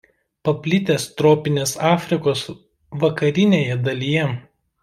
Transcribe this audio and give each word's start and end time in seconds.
Paplitęs 0.47 1.05
tropinės 1.19 1.75
Afrikos 1.91 2.43
vakarinėje 3.05 3.81
dalyje. 3.91 4.27